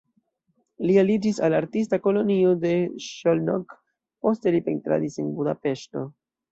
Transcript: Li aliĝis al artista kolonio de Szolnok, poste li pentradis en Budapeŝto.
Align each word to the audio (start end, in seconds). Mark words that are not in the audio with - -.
Li 0.89 0.95
aliĝis 1.01 1.41
al 1.49 1.57
artista 1.57 1.99
kolonio 2.07 2.55
de 2.65 2.73
Szolnok, 3.11 3.79
poste 4.27 4.59
li 4.59 4.67
pentradis 4.71 5.25
en 5.25 5.35
Budapeŝto. 5.39 6.09